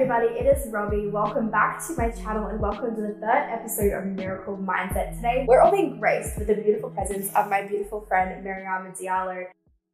[0.00, 1.08] everybody, it is Robbie.
[1.08, 5.16] Welcome back to my channel and welcome to the third episode of Miracle Mindset.
[5.16, 9.46] Today, we're all being graced with the beautiful presence of my beautiful friend Mariama Diallo.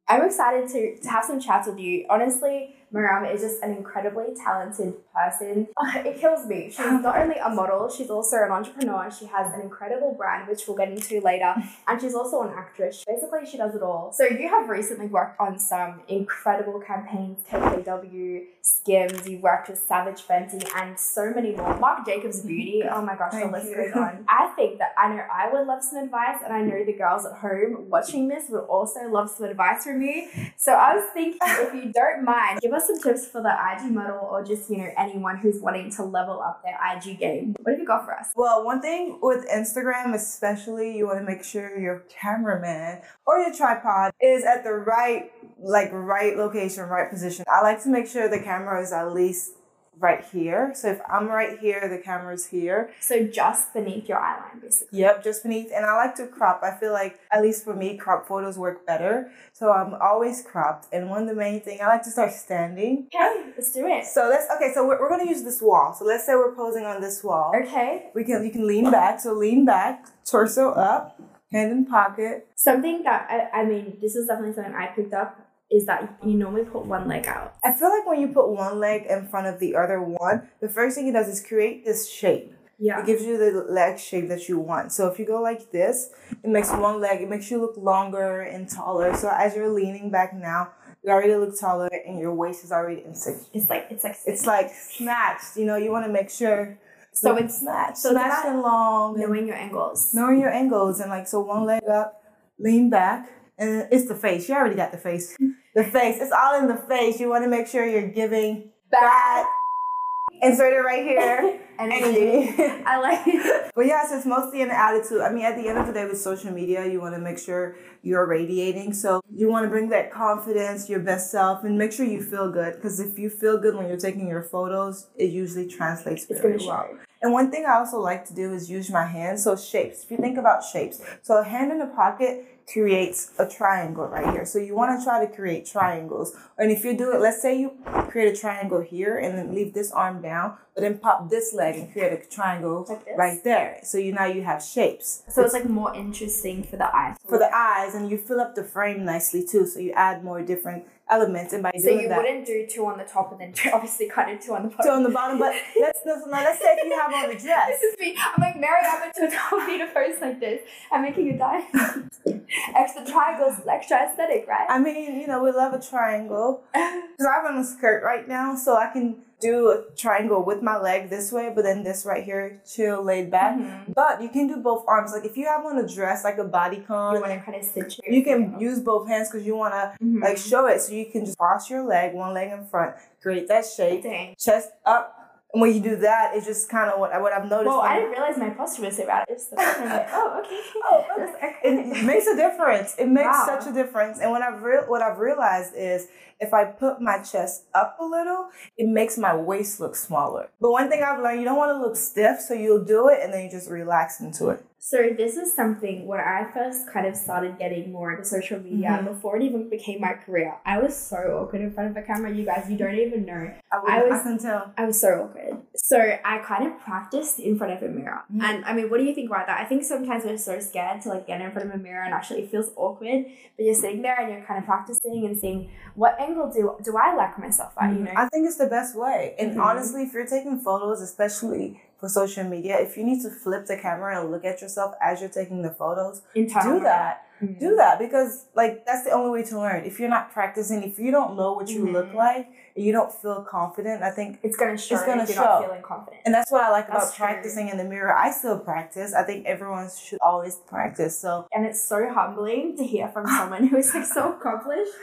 [0.07, 2.05] I'm excited to, to have some chats with you.
[2.07, 5.67] Honestly, Mariama is just an incredibly talented person.
[5.95, 6.69] It kills me.
[6.69, 9.09] She's not only a model, she's also an entrepreneur.
[9.11, 11.53] She has an incredible brand, which we'll get into later.
[11.87, 13.03] And she's also an actress.
[13.05, 14.11] Basically, she does it all.
[14.11, 20.21] So you have recently worked on some incredible campaigns, KKW, Skims, you've worked with Savage
[20.27, 21.77] Fenty, and so many more.
[21.77, 22.81] Marc Jacobs Beauty.
[22.89, 24.25] Oh my gosh, the list goes on.
[24.27, 27.25] I think that I know I would love some advice, and I know the girls
[27.27, 30.27] at home watching this would also love some advice from you.
[30.57, 33.91] So I was thinking, if you don't mind, give us some tips for the IG
[33.91, 37.55] model or just, you know, anyone who's wanting to level up their IG game.
[37.61, 38.31] What have you got for us?
[38.35, 43.53] Well, one thing with Instagram, especially, you want to make sure your cameraman or your
[43.53, 47.45] tripod is at the right, like, right location, right position.
[47.47, 49.53] I like to make sure the camera is at least
[49.99, 50.73] right here.
[50.75, 52.91] So if I'm right here, the camera's here.
[52.99, 54.99] So just beneath your eyeline, basically.
[54.99, 55.71] Yep, just beneath.
[55.73, 56.61] And I like to crop.
[56.63, 59.31] I feel like, at least for me, crop photos work better.
[59.53, 60.87] So I'm always cropped.
[60.91, 63.07] And one of the main thing, I like to start standing.
[63.13, 64.05] Okay, let's do it.
[64.05, 65.93] So let's, okay, so we're, we're going to use this wall.
[65.97, 67.53] So let's say we're posing on this wall.
[67.63, 68.09] Okay.
[68.13, 69.19] We can, you can lean back.
[69.19, 71.19] So lean back, torso up,
[71.51, 72.47] hand in pocket.
[72.55, 75.39] Something that, I, I mean, this is definitely something I picked up
[75.75, 77.55] is that you normally put one leg out.
[77.63, 80.69] I feel like when you put one leg in front of the other one, the
[80.69, 82.53] first thing it does is create this shape.
[82.77, 82.99] Yeah.
[82.99, 84.91] It gives you the leg shape that you want.
[84.91, 86.09] So if you go like this,
[86.43, 89.15] it makes one leg, it makes you look longer and taller.
[89.15, 90.71] So as you're leaning back now,
[91.03, 93.37] you already look taller and your waist is already in sync.
[93.53, 95.55] It's like it's like It's like snatched.
[95.55, 96.77] You know, you want to make sure
[97.13, 99.15] so it's snatched, so snatched and long.
[99.15, 100.13] and knowing your angles.
[100.13, 102.21] knowing your angles and like so one leg up,
[102.59, 104.49] lean back, and it's the face.
[104.49, 105.37] You already got the face.
[105.75, 106.17] The face.
[106.21, 107.19] It's all in the face.
[107.19, 109.45] You want to make sure you're giving Bad
[110.41, 111.59] Insert it right here.
[111.79, 112.49] energy.
[112.57, 112.83] Energy.
[112.85, 113.61] I like it.
[113.75, 115.19] But yes, it's mostly an attitude.
[115.19, 117.37] I mean, at the end of the day, with social media, you want to make
[117.37, 118.93] sure you're radiating.
[118.93, 122.49] So you want to bring that confidence, your best self, and make sure you feel
[122.49, 122.75] good.
[122.75, 126.87] Because if you feel good when you're taking your photos, it usually translates very well.
[126.87, 126.97] show.
[127.21, 129.43] And one thing I also like to do is use my hands.
[129.43, 130.03] So shapes.
[130.03, 134.33] If you think about shapes, so a hand in a pocket creates a triangle right
[134.33, 134.45] here.
[134.45, 136.35] So you want to try to create triangles.
[136.57, 137.73] And if you do it, let's say you
[138.09, 141.75] create a triangle here and then leave this arm down, but then pop this leg
[141.75, 143.79] and create a triangle Like right there.
[143.83, 145.23] So you now you have shapes.
[145.29, 147.15] So it's like more interesting for the eyes.
[147.27, 149.65] for the eyes and you fill up the frame nicely too.
[149.65, 152.85] So you add more different elements and by So doing you that wouldn't do two
[152.87, 154.85] on the top and then two, obviously cut it two on the bottom.
[154.85, 155.39] two on the bottom.
[155.39, 157.69] But let's now let's say if you have on a dress.
[157.69, 158.17] This is me.
[158.17, 160.61] I'm like Mariama to told me to post like this.
[160.91, 162.11] I'm making a diamond.
[162.75, 164.65] extra triangles, extra aesthetic, right?
[164.69, 166.63] I mean, you know, we love a triangle.
[167.15, 170.77] Because I'm on a skirt right now, so I can do a triangle with my
[170.77, 173.55] leg this way, but then this right here, chill, laid back.
[173.57, 173.93] Mhm.
[173.93, 175.11] But you can do both arms.
[175.11, 177.97] Like if you have on a dress, like a bodycon, you want to kind of
[178.07, 180.21] you can use both hands because you want to Mhm.
[180.23, 180.81] like show it.
[180.81, 184.35] So you can just cross your leg, one leg in front, create that shape, Dang.
[184.39, 185.24] chest up.
[185.55, 187.67] And when you do that, it's just kind of what, what I've noticed.
[187.67, 189.23] Well, I didn't realize my posture was so bad.
[189.29, 190.59] It's the I'm like, oh, okay.
[190.83, 191.55] Oh, okay.
[191.63, 192.93] It makes a difference.
[192.99, 193.45] It makes Wow.
[193.45, 194.19] such a difference.
[194.19, 196.09] And what I've real what I've realized is
[196.41, 200.49] if I put my chest up a little, it makes my waist look smaller.
[200.59, 203.19] But one thing I've learned, you don't want to look stiff, so you'll do it
[203.23, 204.61] and then you just relax into it.
[204.87, 208.99] So this is something when I first kind of started getting more into social media
[209.01, 209.05] Mhm.
[209.05, 210.53] before it even became my career.
[210.63, 212.29] I was so awkward in front of a camera.
[212.31, 213.49] You guys, you don't even know.
[213.71, 214.71] I, I was- tell.
[214.77, 215.57] I was so awkward.
[215.75, 218.21] So I kind of practiced in front of a mirror.
[218.31, 218.43] Mhm.
[218.43, 219.59] And I mean, what do you think about that?
[219.59, 222.13] I think sometimes we're so scared to like get in front of a mirror and
[222.13, 223.25] actually it feels awkward.
[223.57, 226.95] But you're sitting there and you're kind of practicing and seeing what angle do do
[226.95, 228.11] I like myself at, you know?
[228.15, 229.33] I think it's the best way.
[229.39, 229.65] And Mhm.
[229.65, 233.77] honestly, if you're taking photos, especially for social media, if you need to flip the
[233.77, 237.21] camera and look at yourself as you're taking the photos, do that.
[237.41, 237.59] Mhm.
[237.59, 240.97] do that because like that's the only way to learn if you're not practicing if
[240.97, 242.13] you don't know what you look Mhm.
[242.15, 242.47] like
[242.77, 245.59] and you don't feel confident i think It's gonna show It's gonna if you're not
[245.59, 245.67] show.
[245.67, 246.21] feeling confident.
[246.25, 247.25] and that's what i like That's about true.
[247.25, 251.65] practicing in the mirror i still practice i think everyone should always practice so and
[251.65, 254.93] it's so humbling to hear from someone who is like so accomplished,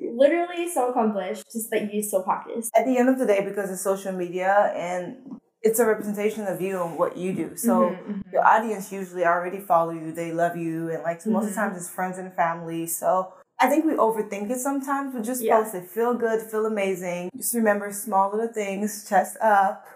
[0.00, 2.68] literally so accomplished, just that you still practice.
[2.74, 6.60] at the end of the day because it's social media and it's a representation of
[6.60, 8.32] you and what you do so Mhm, mhm.
[8.32, 11.76] your audience usually already follow you they love you and like most of the times
[11.76, 13.10] it's friends and family so
[13.58, 15.56] I think we overthink it sometimes, but just Yeah.
[15.62, 15.88] post it.
[15.88, 17.30] Feel good, feel amazing.
[17.34, 19.86] Just remember small little things, chest up,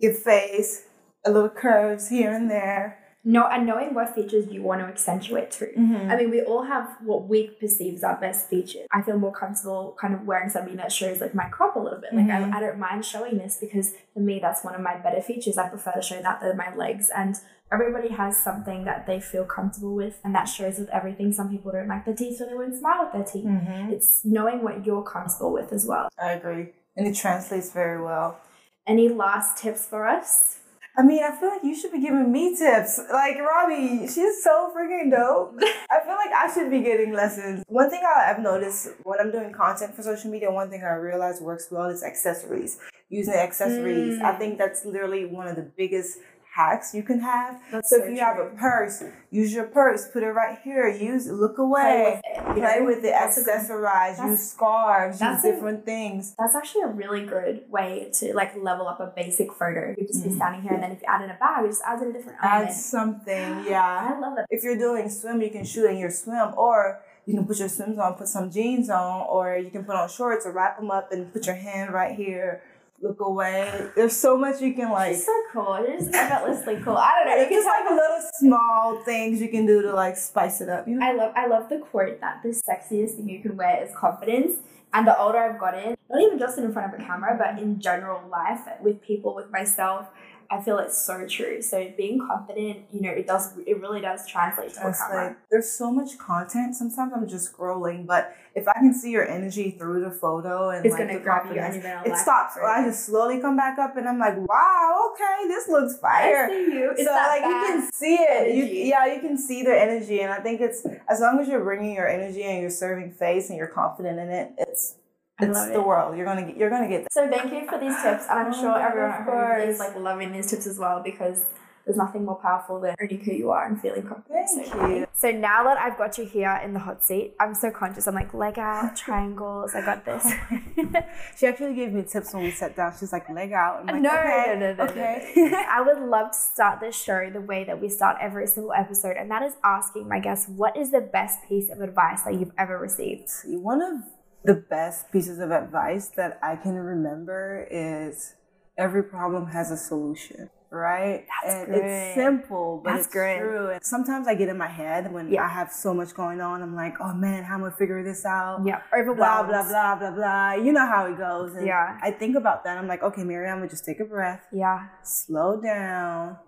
[0.00, 0.86] your face,
[1.26, 2.98] a little curves here and there.
[3.24, 5.68] Know and knowing what features you want to accentuate too.
[5.78, 6.10] Mm-hmm.
[6.10, 8.86] I mean, we all have what we perceive as our best features.
[8.92, 12.00] I feel more comfortable kind of wearing something that shows like my crop a little
[12.00, 12.12] bit.
[12.12, 12.52] Like Mhm.
[12.52, 15.56] I, I don't mind showing this because for me that's one of my better features.
[15.56, 17.10] I prefer to show that than my legs.
[17.14, 17.36] And
[17.70, 21.32] everybody has something that they feel comfortable with, and that shows with everything.
[21.32, 23.46] Some people don't like their teeth, so they won't smile with their teeth.
[23.48, 23.92] Mm-hmm.
[23.92, 26.08] It's knowing what you're comfortable with as well.
[26.20, 26.72] I agree.
[26.96, 28.38] And it translates very well.
[28.86, 30.58] Any last tips for us?
[30.96, 33.00] I mean, I feel like you should be giving me tips.
[33.10, 35.54] Like Robbie, she's so freaking dope.
[35.90, 37.64] I feel like I should be getting lessons.
[37.66, 40.92] One thing I- I've noticed when I'm doing content for social media, one thing I
[40.94, 42.78] realize works well is accessories.
[43.08, 44.22] Using accessories, Mm.
[44.22, 46.18] I think that's literally one of the biggest
[46.54, 47.58] hacks you can have.
[47.70, 50.86] That's so so if you have a purse, use your purse, put it right here,
[50.88, 52.54] use it, look Play away, with it.
[52.60, 56.34] play with it, That's a good- accessorize, use scarves, use that's a- different things.
[56.38, 59.94] That's actually a really good way to like level up a basic photo.
[59.96, 60.36] You just be Mhm.
[60.36, 62.12] standing here, and then if you add in a bag, it just adds in a
[62.12, 62.74] different Add element.
[62.76, 64.10] something, yeah.
[64.14, 64.46] I love that.
[64.50, 67.68] if you're doing swim, you can shoot in your swim, or you can put your
[67.68, 70.90] swims on, put some jeans on, or you can put on shorts or wrap them
[70.90, 72.60] up and put your hand right here,
[73.02, 73.90] look away.
[73.96, 75.14] There's so much you can like.
[75.14, 75.78] It's so cool.
[75.80, 76.96] It's just effortlessly cool.
[76.96, 77.42] I don't know.
[77.42, 80.86] You just like little small things you can do to like spice it up.
[80.86, 81.06] You know?
[81.06, 84.56] I love I love the quote that the sexiest thing you can wear is confidence.
[84.94, 87.80] And the older I've gotten, not even just in front of a camera, but in
[87.80, 90.08] general life with people, with myself,
[90.52, 91.62] I feel it's so true.
[91.62, 95.28] So being confident, you know, it does it really does translate to a camera.
[95.28, 96.76] like there's so much content.
[96.76, 100.84] Sometimes I'm just scrolling, but if I can see your energy through the photo and
[100.84, 102.58] It's like, gonna grab you and it like stops.
[102.58, 106.44] Or I just slowly come back up and I'm like, wow, okay, this looks fire.
[106.44, 106.90] I see you.
[106.90, 108.54] It's so like you can see it.
[108.54, 111.64] You, yeah, you can see their energy, and I think it's as long as you're
[111.64, 114.96] bringing your energy and you're serving face and you're confident in it, it's
[115.42, 115.86] it's the it.
[115.86, 116.16] world.
[116.16, 117.12] You're gonna get you're gonna get that.
[117.12, 119.96] So thank you for these tips, and I'm Oh sure everyone at home is like
[119.96, 121.44] loving these tips as well because
[121.84, 124.48] there's nothing more powerful than owning who you are and feeling confident.
[124.54, 125.06] Thank so, you.
[125.12, 128.06] So now that I've got you here in the hot seat, I'm so conscious.
[128.06, 129.74] I'm like leg out, triangles.
[129.74, 130.32] I got this.
[131.36, 132.92] She actually gave me tips when we sat down.
[132.98, 133.86] She's like leg out.
[133.86, 135.32] Like, no, okay, no, no, no, okay.
[135.34, 135.64] no.
[135.68, 139.16] I would love to start this show the way that we start every single episode,
[139.16, 142.52] and that is asking my guests, what is the best piece of advice that you've
[142.58, 143.28] ever received?
[143.46, 144.02] One of
[144.44, 148.34] the best pieces of advice that I can remember is
[148.78, 151.26] every problem has a solution, right?
[151.44, 151.82] That's and great.
[151.84, 153.38] it's simple, but That's it's great.
[153.38, 153.70] true.
[153.70, 155.44] And sometimes I get in my head when Yeah.
[155.44, 156.62] I have so much going on.
[156.62, 158.62] I'm like, oh man, how am I gonna figure this out?
[158.64, 160.52] Yeah, Blah blah blah blah blah.
[160.54, 161.54] You know how it goes.
[161.54, 161.98] And Yeah.
[162.02, 162.78] I think about that.
[162.78, 166.38] I'm like, okay, Mariama, would just take a breath, Yeah, slow down,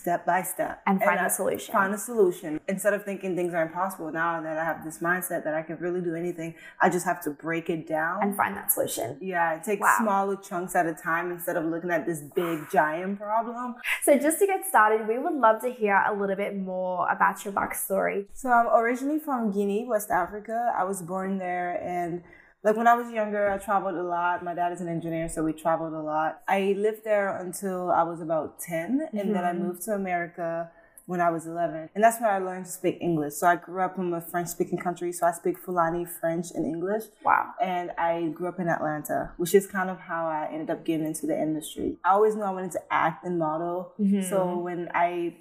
[0.00, 1.72] step by step, and find I- a solution.
[1.72, 5.44] find a solution instead of thinking things are impossible now that i have this mindset
[5.44, 8.56] that i can really do anything i just have to break it down and find
[8.56, 9.16] that solution.
[9.20, 9.96] yeah take Wow.
[10.00, 13.74] smaller chunks at a time instead of looking at this big giant problem
[14.04, 17.44] So, just to get started, we would love to hear a little bit more about
[17.44, 18.26] your backstory.
[18.32, 22.22] so i'm originally from guinea west africa i was born there and
[22.64, 25.42] like when i was younger i traveled a lot my dad is an engineer so
[25.42, 29.52] we traveled a lot i lived there until i was about 10 and then i
[29.52, 29.58] Mhm.
[29.60, 30.70] moved to america
[31.04, 31.90] when I was 11.
[31.96, 33.34] And that's where I learned to speak English.
[33.34, 36.64] So I grew up in a French speaking country, so I speak Fulani, French, and
[36.64, 37.02] English.
[37.24, 37.54] Wow.
[37.60, 41.04] And I grew up in Atlanta, which is kind of how I ended up getting
[41.04, 41.98] into the industry.
[42.04, 43.92] I always knew I wanted to act and model.
[44.00, 44.22] Mhm.
[44.30, 45.34] So when I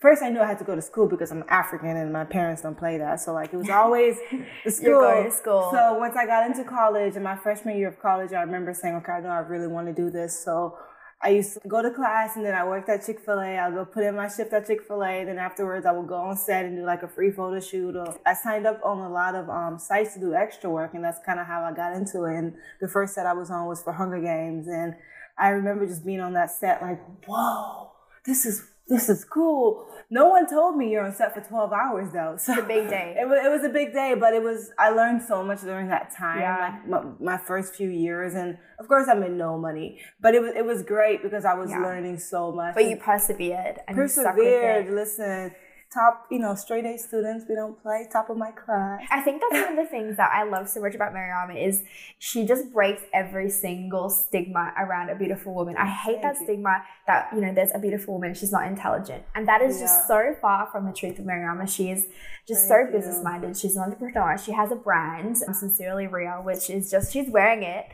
[0.00, 2.62] First, I knew I had to go to school because I'm African and my parents
[2.62, 3.20] don't play that.
[3.20, 4.16] So, like, it was always
[4.64, 4.88] the school.
[4.88, 5.70] You're going to school.
[5.72, 8.94] So, once I got into college, in my freshman year of college, I remember saying,
[8.96, 10.38] okay, I know I really want to do this.
[10.44, 10.78] So,
[11.20, 13.58] I used to go to class and then I worked at Chick fil A.
[13.58, 15.24] I'll go put in my shift at Chick fil A.
[15.24, 17.96] Then afterwards, I would go on set and do like a free photo shoot.
[17.96, 21.02] Or I signed up on a lot of um, sites to do extra work, and
[21.02, 22.36] that's kind of how I got into it.
[22.36, 24.68] And the first set I was on was for Hunger Games.
[24.68, 24.94] And
[25.36, 27.90] I remember just being on that set, like, whoa,
[28.24, 28.64] this is.
[28.88, 29.86] This is cool.
[30.10, 32.36] No one told me you're on set for 12 hours though.
[32.38, 33.14] So It's a big day.
[33.20, 35.88] It was, it was a big day, but it was, I learned so much during
[35.88, 36.78] that time, Yeah.
[36.88, 36.88] like
[37.20, 38.34] my, my first few years.
[38.34, 41.54] And of course I made no money, but it was, it was great because I
[41.54, 41.80] was Yeah.
[41.80, 42.74] learning so much.
[42.74, 44.86] But you persevered and you stuck with persevered.
[44.86, 44.92] it.
[44.94, 45.50] Listen,
[45.92, 49.00] top, you know, straight A students, we don't play, top of my class.
[49.10, 51.82] I think that's one of the things that I love so much about Mariama is
[52.18, 55.76] she just breaks every single stigma around a beautiful woman.
[55.78, 56.44] I hate that you.
[56.44, 59.22] stigma that, you know, there's a beautiful woman, she's not intelligent.
[59.34, 59.84] And that is Yeah.
[59.84, 61.68] just so far from the truth of Mariama.
[61.68, 62.06] She is
[62.46, 63.56] just Thank so business minded.
[63.56, 64.36] She's an entrepreneur.
[64.36, 67.86] She has a brand, um, Sincerely Real, which is just, she's wearing it,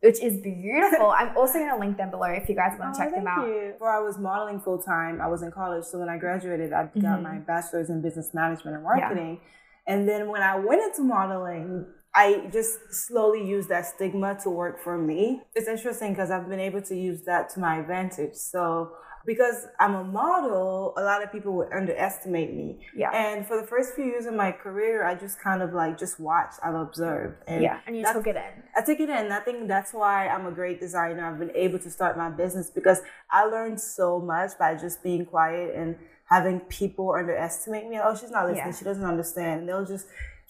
[0.00, 1.10] which is beautiful.
[1.10, 3.30] I'm also going to link them below if you guys want to check them Oh,
[3.42, 3.48] out.
[3.48, 3.72] You.
[3.72, 5.84] Before I was modeling full time, I was in college.
[5.84, 7.22] So when I graduated, I got Mhm.
[7.22, 9.40] my bachelor's in business management and marketing.
[9.86, 14.80] And then when I went into modeling, I just slowly used that stigma to work
[14.80, 15.42] for me.
[15.54, 18.34] It's interesting because I've been able to use that to my advantage.
[18.34, 18.92] So
[19.28, 22.78] because I'm a model, a lot of people would underestimate me.
[22.96, 23.10] Yeah.
[23.10, 26.18] And for the first few years of my career, I just kind of like just
[26.18, 27.36] watched, I've observed.
[27.46, 28.62] And yeah, and you took it in.
[28.74, 29.30] I took it in.
[29.30, 31.26] I think that's why I'm a great designer.
[31.26, 35.26] I've been able to start my business because I learned so much by just being
[35.26, 38.00] quiet and having people underestimate me.
[38.02, 38.68] Oh, she's not listening.
[38.68, 38.78] Yeah.
[38.78, 39.60] She doesn't understand.
[39.60, 40.06] And they'll just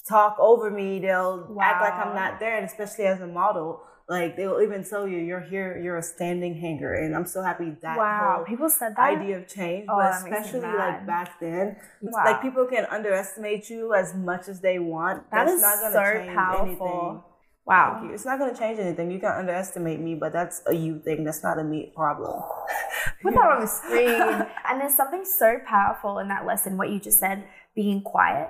[0.09, 1.01] talk over me.
[1.01, 2.57] They'll act like I'm not there.
[2.57, 6.55] And especially as a model, like they'll even tell you, you're here, you're a standing
[6.55, 6.95] hanger.
[6.95, 9.19] And I'm so happy that Wow, people said that.
[9.19, 12.23] idea of change, Oh, but that makes me especially like back then, Wow.
[12.25, 15.31] like people can underestimate you as much as they want.
[15.31, 16.87] That That's is not gonna so change powerful.
[16.87, 17.23] anything.
[17.67, 18.01] Wow.
[18.03, 18.15] You.
[18.15, 19.11] It's not going to change anything.
[19.11, 21.23] You can underestimate me, but that's a you thing.
[21.23, 22.43] That's not a me problem.
[23.23, 24.47] Put that on the screen.
[24.67, 28.49] and there's something so powerful in that lesson, what you just said, being quiet.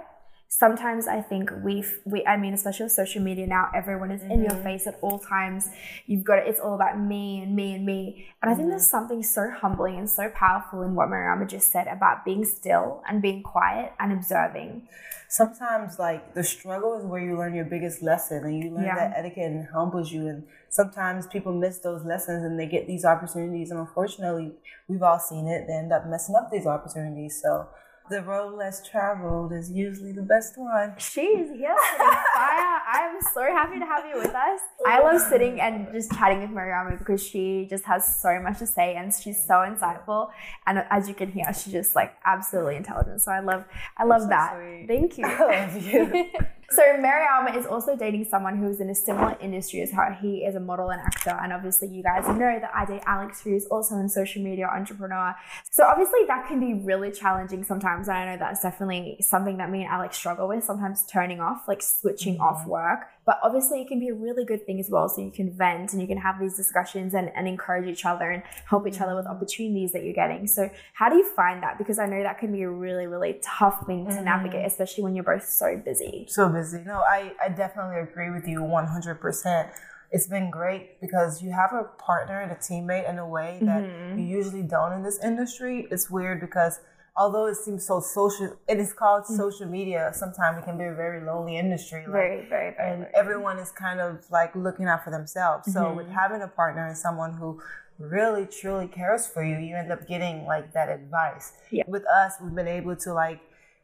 [0.50, 4.42] Sometimes I think we've, we, I mean, especially with social media now, everyone is in
[4.42, 4.62] your mm-hmm.
[4.62, 5.68] face at all times.
[6.06, 8.28] You've got it, it's all about me and me and me.
[8.42, 8.90] And I think there's mm-hmm.
[8.90, 13.20] something so humbling and so powerful in what Mariama just said about being still and
[13.20, 14.88] being quiet and observing.
[15.28, 18.94] Sometimes, like, the struggle is where you learn your biggest lesson and you learn Yeah.
[18.94, 20.28] that etiquette and humbles you.
[20.28, 23.70] And sometimes people miss those lessons and they get these opportunities.
[23.70, 24.54] And unfortunately,
[24.88, 25.66] we've all seen it.
[25.66, 27.38] They end up messing up these opportunities.
[27.42, 27.68] So
[28.10, 30.94] the road less traveled is usually the best one.
[30.98, 32.04] She's here to.
[32.36, 34.60] I am so happy to have you with us.
[34.86, 38.66] I love sitting and just chatting with Mariama because she just has so much to
[38.66, 40.30] say and she's so insightful.
[40.66, 43.22] And as you can hear, she's just like absolutely intelligent.
[43.22, 43.64] So I love,
[43.96, 44.56] I love so that.
[44.56, 44.86] sweet.
[44.88, 45.24] Thank you.
[45.26, 46.30] I love you.
[46.70, 50.16] so Mariama is also dating someone who is in a similar industry as her.
[50.20, 53.42] He is a model and actor, and obviously you guys know that I date Alex,
[53.42, 55.34] who is also a social media entrepreneur.
[55.70, 59.70] So obviously that can be really challenging sometimes, and I know that's definitely something that
[59.70, 60.62] me and Alex struggle with.
[60.62, 62.42] Sometimes turning off, like switching mm-hmm.
[62.42, 65.08] off work, but obviously it can be a really good thing as well.
[65.08, 68.30] So you can vent and you can have these discussions and, and encourage each other
[68.30, 69.36] and help each other with mm-hmm.
[69.36, 70.46] opportunities that you're getting.
[70.46, 71.78] So how do you find that?
[71.78, 74.24] Because I know that can be a really really tough thing to mm-hmm.
[74.24, 76.26] navigate, especially when you're both so busy.
[76.28, 76.57] so busy.
[76.86, 79.70] No, I, I definitely agree with you 100%.
[80.10, 83.82] It's been great because you have a partner and a teammate in a way that
[83.82, 84.18] Mm-hmm.
[84.18, 85.86] you usually don't in this industry.
[85.90, 86.80] It's weird because
[87.16, 90.10] although it seems so social, it is called social media.
[90.14, 92.02] Sometimes it can be a very lonely industry.
[92.04, 92.12] Like.
[92.12, 92.90] Very, very, very.
[92.92, 93.14] and very.
[93.14, 95.70] everyone is kind of like looking out for themselves.
[95.72, 95.96] So Mm-hmm.
[95.98, 97.60] with having a partner and someone who
[97.98, 101.52] really truly cares for you, you end up getting like that advice.
[101.70, 101.82] Yeah.
[101.86, 103.40] With us, we've been able to like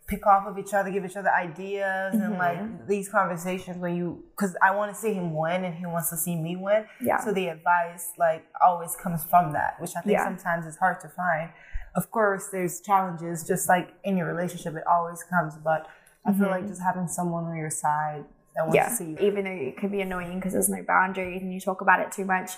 [0.06, 2.38] pick off of each other, give each other ideas, and Mm-hmm.
[2.38, 6.10] like these conversations when you, because I want to see him win and he wants
[6.10, 6.84] to see me win.
[7.00, 7.18] Yeah.
[7.24, 10.24] So the advice like always comes from that, which I think Yeah.
[10.24, 11.50] sometimes is hard to find.
[11.96, 15.54] Of course, there's challenges, just like in your relationship, it always comes.
[15.56, 15.86] But
[16.26, 18.24] I feel like just having someone on your side
[18.56, 18.76] that wants Mm-hmm.
[18.76, 19.28] yeah, to see you.
[19.28, 22.12] even though it can be annoying because there's no boundaries and you talk about it
[22.12, 22.50] too much,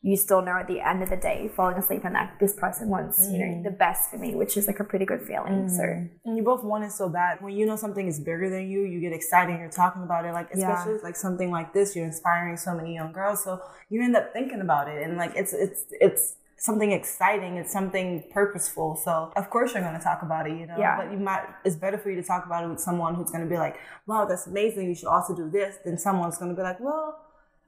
[0.00, 2.88] you still know at the end of the day, falling asleep and that this person
[2.88, 3.56] wants, you Mm.
[3.56, 5.68] know, the best for me, which is like a pretty good feeling.
[5.68, 5.82] So
[6.24, 7.40] And you both want it so bad.
[7.40, 10.24] When you know something is bigger than you, you get excited and you're talking about
[10.24, 10.32] it.
[10.32, 10.70] Like Yeah.
[10.72, 13.42] especially like something like this, you're inspiring so many young girls.
[13.42, 17.56] So you end up thinking about it and like it's it's it's something exciting.
[17.56, 18.96] It's something purposeful.
[19.04, 20.76] So of course you're gonna talk about it, you know.
[20.78, 20.96] Yeah.
[20.96, 23.46] But you might it's better for you to talk about it with someone who's gonna
[23.46, 23.76] be like,
[24.06, 27.18] Wow, that's amazing, you should also do this, than someone's gonna be like, Well,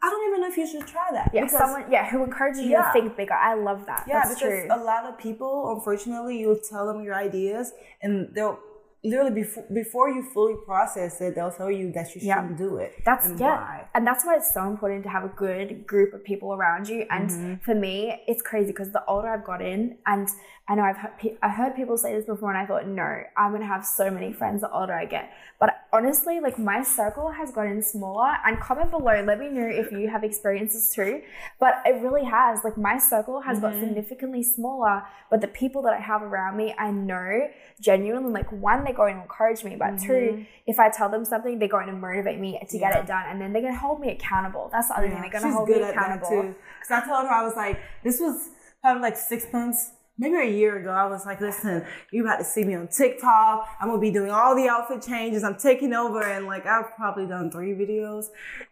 [0.02, 1.30] I don't even know if you should try that.
[1.34, 2.84] yeah, Because- someone yeah who encourages you Yeah.
[2.86, 3.34] to think bigger.
[3.34, 4.04] I love that.
[4.08, 4.68] yeah, That's because true.
[4.70, 8.58] a lot of people, unfortunately, you'll tell them your ideas, and they'll
[9.02, 12.92] literally before before you fully process it, they'll tell you that you shouldn't do it.
[13.04, 13.88] That's and yeah, why.
[13.94, 17.06] and that's why it's so important to have a good group of people around you.
[17.10, 17.54] And Mm-hmm.
[17.66, 20.28] for me, it's crazy because the older I've gotten, and
[20.70, 23.22] I know I've heard, pe- I heard people say this before, and I thought, no,
[23.36, 25.32] I'm gonna have so many friends the older I get.
[25.58, 28.30] But honestly, like my circle has gotten smaller.
[28.46, 31.22] And comment below, let me know if you have experiences too.
[31.58, 32.60] But it really has.
[32.62, 33.80] Like my circle has got Mm-hmm.
[33.88, 37.48] significantly smaller, but the people that I have around me, I know
[37.80, 40.06] genuinely, like one, they're going to encourage me, but Mm-hmm.
[40.06, 43.24] two, if I tell them something, they're going to motivate me to get it done,
[43.28, 44.68] and then they're to hold me accountable.
[44.72, 45.20] That's the other thing.
[45.20, 46.54] They're going to She's hold good me accountable.
[46.78, 48.50] Because I told her I was like, this was
[48.82, 49.90] probably like six months.
[50.20, 53.66] Maybe a year ago, I was like, listen, you about to see me on TikTok.
[53.80, 55.42] I'm gonna be doing all the outfit changes.
[55.42, 58.26] I'm taking over, and like I've probably done three videos.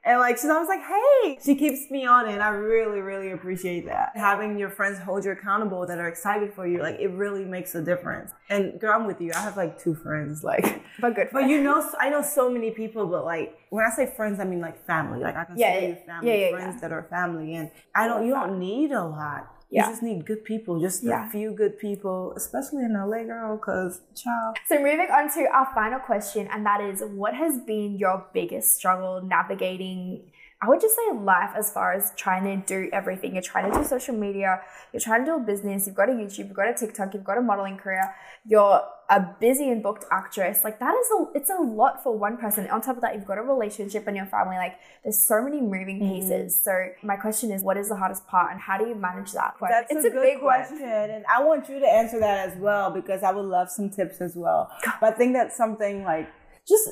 [0.05, 2.39] And like she's always like, hey, she keeps me on it.
[2.41, 4.13] I really, really appreciate that.
[4.15, 7.75] Having your friends hold you accountable that are excited for you, like it really makes
[7.75, 8.31] a difference.
[8.51, 9.33] And girl, I'm with you.
[9.35, 11.31] I have like two friends, like But good.
[11.31, 11.33] Friends.
[11.33, 14.45] but you know, I know so many people, but like when I say friends, I
[14.45, 15.21] mean like family.
[15.21, 18.27] Like I consider Yeah, you family, Yeah, yeah, friends that are family, and I don't.
[18.27, 19.55] You don't need a lot.
[19.71, 19.85] Yeah.
[19.87, 21.27] You just need good people, just Yeah.
[21.27, 23.59] a few good people, especially in LA, girl.
[23.59, 27.97] Cause child, So moving on to our final question, and that is, what has been
[27.99, 30.23] your biggest struggle navigating
[30.61, 33.33] I would just say life as far as trying to do everything.
[33.35, 34.61] You're trying to do social media,
[34.93, 37.23] you're trying to do a business, you've got a YouTube, you've got a TikTok, you've
[37.23, 38.13] got a modeling career,
[38.45, 40.65] you're a busy and booked actress.
[40.65, 42.69] Like that is a it's a lot for one person.
[42.71, 44.57] On top of that, you've got a relationship and your family.
[44.57, 44.75] Like
[45.05, 46.15] there's so many moving Mm-hmm.
[46.15, 46.61] pieces.
[46.63, 46.73] So
[47.03, 49.55] my question is, what is the hardest part and how do you manage that?
[49.61, 50.57] That's it's a, good big one.
[50.67, 53.91] question, and I want you to answer that as well because I would love some
[53.91, 54.71] tips as well.
[55.01, 56.29] But I think that's something like
[56.69, 56.91] just,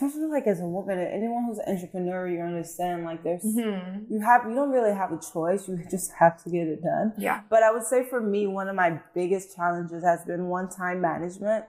[0.00, 4.12] especially like as a woman, and anyone who's an entrepreneur, you understand like there's Mm-hmm.
[4.12, 5.68] you have you don't really have a choice.
[5.68, 7.12] You just have to get it done.
[7.18, 7.40] Yeah.
[7.50, 11.00] But I would say for me, one of my biggest challenges has been one time
[11.00, 11.64] management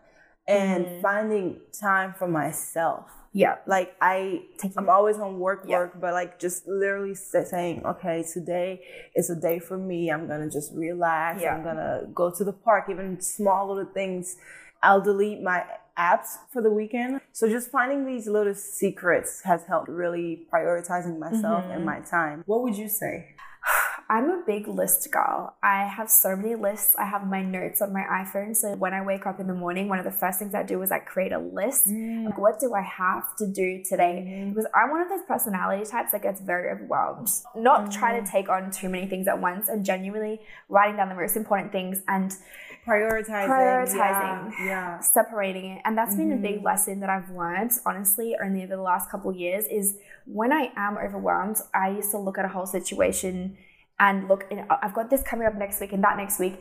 [0.47, 1.01] and Mm-hmm.
[1.01, 3.05] finding time for myself.
[3.33, 3.55] Yeah.
[3.65, 4.41] Like I,
[4.75, 5.77] I'm always on work, Yeah.
[5.79, 8.81] work, but like just literally saying, okay, today
[9.15, 10.09] is a day for me.
[10.11, 11.41] I'm gonna just relax.
[11.41, 11.55] Yeah.
[11.55, 14.35] I'm gonna go to the park, even small little things.
[14.83, 15.63] I'll delete my
[16.01, 17.21] apps for the weekend.
[17.31, 21.71] So just finding these little secrets has helped really prioritizing myself Mm-hmm.
[21.71, 22.43] and my time.
[22.45, 23.35] What would you say?
[24.09, 25.55] I'm a big list girl.
[25.63, 26.95] I have so many lists.
[26.97, 28.55] I have my notes on my iPhone.
[28.55, 30.81] So when I wake up in the morning, one of the first things I do
[30.81, 31.87] is I create a list.
[31.87, 32.25] Mm.
[32.25, 34.25] Like, what do I have to do today?
[34.27, 34.49] Mm.
[34.49, 37.29] Because I'm one of those personality types that gets very overwhelmed.
[37.55, 38.31] Not trying to mm.
[38.31, 42.01] take on too many things at once and genuinely writing down the most important things
[42.07, 42.35] and
[42.85, 43.47] Prioritizing.
[43.47, 44.51] Prioritizing.
[44.59, 44.65] Yeah.
[44.65, 44.99] yeah.
[44.99, 46.65] separating it and that's been a big mm-hmm.
[46.65, 50.71] lesson that i've learned honestly only over the last couple of years is when i
[50.75, 53.55] am overwhelmed i used to look at a whole situation
[53.99, 56.59] and look in, i've got this coming up next week and that next week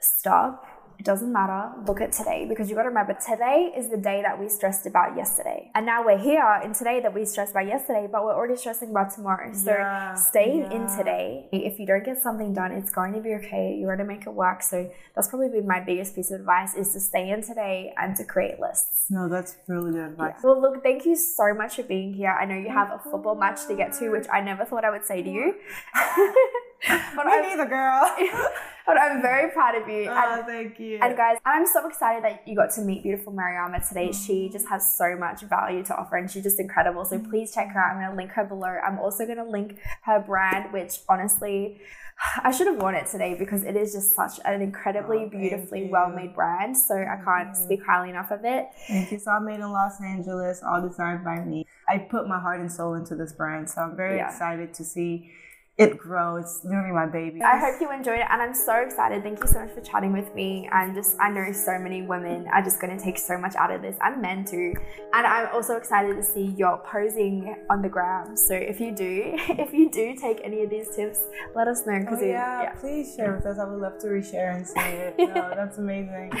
[0.00, 3.96] stop it doesn't matter look at today because you got to remember today is the
[3.96, 5.70] day that we stressed about yesterday.
[5.74, 8.90] And now we're here in today that we stressed about yesterday but we're already stressing
[8.90, 9.52] about tomorrow.
[9.52, 11.48] So Yeah, staying in today.
[11.52, 13.76] If you don't get something done it's going to be okay.
[13.78, 14.62] You're going to make it work.
[14.62, 18.16] So that's probably been my biggest piece of advice is to stay in today and
[18.16, 19.06] to create lists.
[19.10, 20.34] No, that's really good advice.
[20.42, 22.30] well look thank you so much for being here.
[22.30, 24.90] I know you have a football match to get to which i never thought i
[24.90, 25.54] would say to you.
[25.94, 28.14] But, Me I'm, neither, girl.
[28.86, 30.98] but i'm very proud of you oh, and, thank you.
[31.02, 34.52] and guys i'm so excited that you got to meet beautiful mariama today she mm.
[34.52, 37.28] just has so much value to offer and she's just incredible so mm.
[37.28, 39.78] please check her out i'm going to link her below i'm also going to link
[40.02, 41.80] her brand which honestly
[42.42, 45.88] I should have worn it today because it is just such an incredibly Oh, beautifully
[45.90, 46.76] well made brand.
[46.76, 48.68] So I can't speak highly enough of it.
[48.88, 49.18] Thank you.
[49.18, 51.66] So I made in Los Angeles, all designed by me.
[51.88, 54.28] I put my heart and soul into this brand, so I'm very Yeah.
[54.28, 55.30] excited to see
[55.78, 56.36] it grow.
[56.36, 57.42] It's literally my baby.
[57.42, 59.22] I hope you enjoyed it and I'm so excited.
[59.22, 60.68] Thank you so much for chatting with me.
[60.72, 63.70] I'm just, I know so many women are just going to take so much out
[63.70, 64.72] of this and men too.
[65.12, 68.36] And I'm also excited to see your posing on the gram.
[68.36, 71.20] So if you do, if you do take any of these tips,
[71.54, 71.92] let us know.
[71.94, 73.58] Oh, Because yeah, please share with us.
[73.58, 75.14] I would love to reshare and see it.
[75.36, 76.32] No, that's amazing.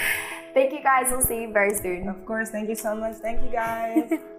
[0.54, 1.08] Thank you guys.
[1.10, 2.08] We'll see you very soon.
[2.08, 3.16] Of course, thank you so much.
[3.16, 4.10] Thank you guys.